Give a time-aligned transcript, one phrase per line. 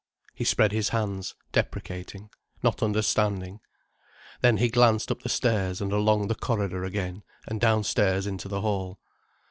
[0.33, 2.31] He spread his hands, deprecating,
[2.63, 3.59] not understanding.
[4.41, 8.61] Then he glanced up the stairs and along the corridor again, and downstairs into the
[8.61, 8.99] hall.